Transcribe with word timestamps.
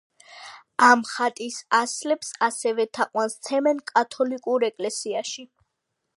ამ 0.85 1.03
ხატის 1.09 1.57
ასლებს 1.79 2.33
ასევე 2.47 2.87
თაყვანს 2.99 3.37
სცემენ 3.41 3.85
კათოლიკურ 3.93 4.71
ეკლესიაში. 4.71 5.49